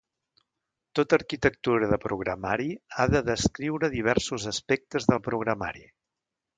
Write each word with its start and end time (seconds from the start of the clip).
Tota 0.99 1.15
arquitectura 1.17 1.91
de 1.91 2.01
programari 2.07 2.71
ha 2.97 3.07
de 3.15 3.23
descriure 3.31 3.93
diversos 3.99 4.51
aspectes 4.57 5.11
del 5.13 5.27
programari. 5.33 5.91